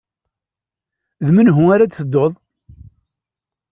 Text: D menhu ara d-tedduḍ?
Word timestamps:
D 1.25 1.27
menhu 1.35 1.63
ara 1.73 1.85
d-tedduḍ? 1.87 2.33